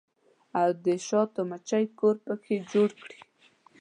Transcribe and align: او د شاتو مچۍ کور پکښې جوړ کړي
او 0.61 0.69
د 0.85 0.87
شاتو 1.07 1.41
مچۍ 1.49 1.85
کور 1.99 2.15
پکښې 2.25 2.57
جوړ 2.71 2.89
کړي 3.01 3.19